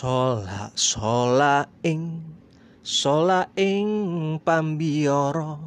[0.00, 2.24] Sola sola ing
[2.80, 5.60] sola ing pambiyara.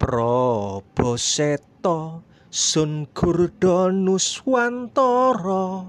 [0.00, 5.84] Prabaseto sun gurdonuswantara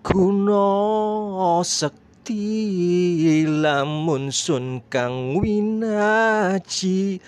[0.00, 7.20] guna sekti lamun sun kang winaji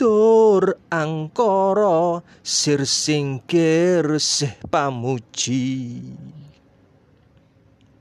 [0.00, 5.76] tur angkara sir singkir sih pamuji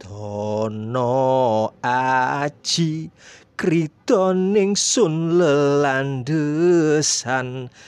[0.06, 3.10] dono aji
[3.58, 6.70] kritoning sun lelandesan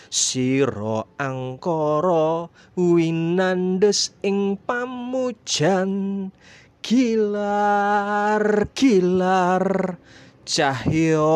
[0.10, 5.94] sira angkara winandes ing pamujan.
[6.88, 10.00] Gilar gilar
[10.48, 11.36] cahya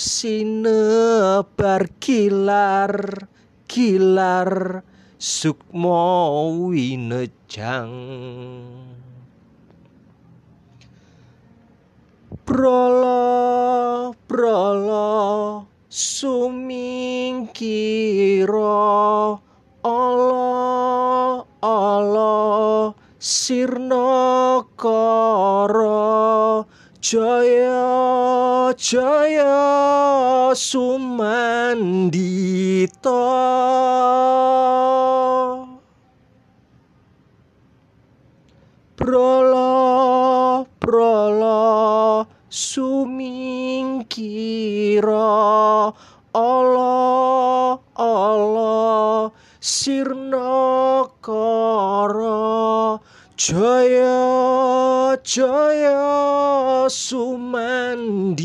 [0.00, 3.28] sinebar gilar
[3.68, 4.80] gilar
[5.20, 6.00] sukma
[6.72, 7.92] winejang
[12.42, 17.38] Prala prala sumingkira
[19.86, 26.66] ala ala sirna kara.
[26.98, 31.70] Jaya jaya sumandita.
[38.98, 41.81] Prala prala
[42.52, 43.96] sumingkira.
[46.32, 47.04] Ala
[49.60, 52.96] sirna kara
[53.36, 58.40] jaya jaya sumandita.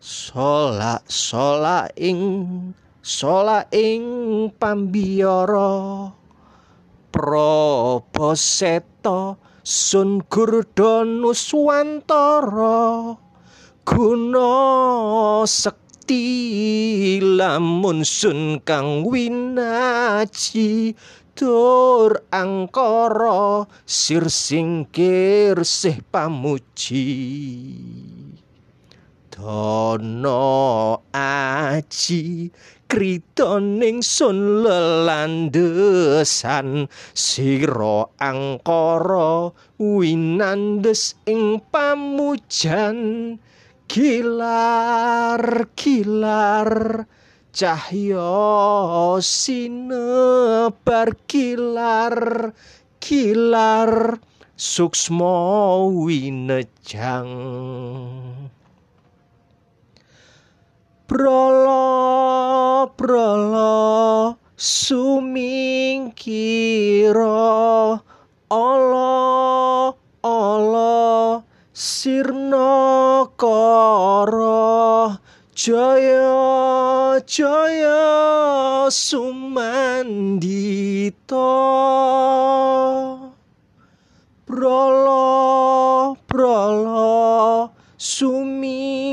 [0.00, 6.12] Sola sola ing sola ing pambiyara.
[7.10, 8.70] Prabaseto
[9.70, 13.14] sun gurdonuswantara
[13.86, 14.50] guna
[15.46, 20.98] sekti lamun sun kang winaji
[21.38, 27.06] tur angkara sir singkir sih pamuji
[29.30, 32.50] dono aji
[32.90, 36.90] kritoning sun lelandesan.
[37.14, 43.38] Sira angkara winandes ing pamujan.
[43.90, 46.70] Gilar gilar
[47.50, 52.54] cahya sinebar gilar
[53.02, 54.22] gilar
[54.54, 55.34] suksma
[55.90, 57.34] winejang
[61.10, 65.58] Prala prala sumingkira
[68.46, 69.90] ala
[70.22, 71.42] ala
[71.74, 75.18] sirna kara
[75.50, 80.14] jaya jaya sumandita
[84.46, 87.66] prala prala
[87.98, 89.10] sumingkira